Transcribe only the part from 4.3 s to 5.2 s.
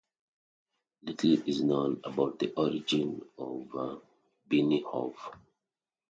Binnenhof.